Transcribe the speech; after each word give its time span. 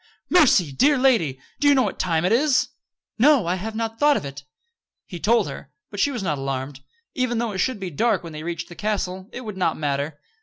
"Mercy! 0.31 0.71
Dear 0.71 0.97
lady! 0.97 1.39
Do 1.59 1.67
you 1.67 1.75
know 1.75 1.83
what 1.83 1.99
time 1.99 2.25
it 2.25 2.31
is?" 2.31 2.69
"No. 3.19 3.45
I 3.45 3.53
have 3.53 3.75
not 3.75 3.99
thought 3.99 4.17
of 4.17 4.25
it." 4.25 4.45
He 5.05 5.19
told 5.19 5.47
her; 5.47 5.69
but 5.91 5.99
she 5.99 6.09
was 6.09 6.23
not 6.23 6.39
alarmed. 6.39 6.79
Even 7.13 7.37
though 7.37 7.51
it 7.51 7.59
should 7.59 7.79
be 7.79 7.91
dark 7.91 8.23
when 8.23 8.33
they 8.33 8.41
reached 8.41 8.67
the 8.67 8.73
castle, 8.75 9.29
it 9.31 9.41
would 9.41 9.57
not 9.57 9.77
matter. 9.77 10.19